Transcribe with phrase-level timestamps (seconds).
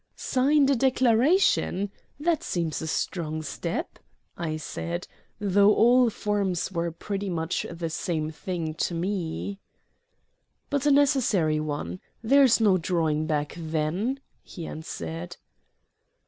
[0.15, 1.91] "Signed a declaration?
[2.19, 3.99] That seems a strong step,"
[4.35, 5.07] I said,
[5.39, 9.59] though all forms were pretty much the same thing to me.
[10.71, 11.99] "But a necessary one.
[12.23, 15.37] There is no drawing back then," he answered.